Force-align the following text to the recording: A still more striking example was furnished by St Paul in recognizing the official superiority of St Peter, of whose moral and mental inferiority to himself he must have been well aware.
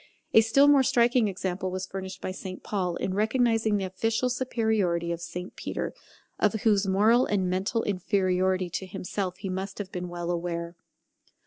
A 0.33 0.41
still 0.41 0.67
more 0.67 0.81
striking 0.81 1.27
example 1.27 1.69
was 1.69 1.85
furnished 1.85 2.21
by 2.21 2.31
St 2.31 2.63
Paul 2.63 2.95
in 2.95 3.13
recognizing 3.13 3.77
the 3.77 3.85
official 3.85 4.31
superiority 4.31 5.11
of 5.11 5.21
St 5.21 5.55
Peter, 5.55 5.93
of 6.39 6.53
whose 6.63 6.87
moral 6.87 7.27
and 7.27 7.47
mental 7.51 7.83
inferiority 7.83 8.71
to 8.71 8.87
himself 8.87 9.37
he 9.37 9.47
must 9.49 9.77
have 9.77 9.91
been 9.91 10.09
well 10.09 10.31
aware. 10.31 10.75